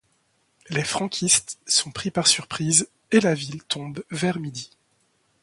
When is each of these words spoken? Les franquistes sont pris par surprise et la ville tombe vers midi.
Les 0.71 0.83
franquistes 0.83 1.59
sont 1.67 1.91
pris 1.91 2.09
par 2.09 2.25
surprise 2.25 2.89
et 3.11 3.19
la 3.19 3.35
ville 3.35 3.61
tombe 3.61 4.03
vers 4.09 4.39
midi. 4.39 4.71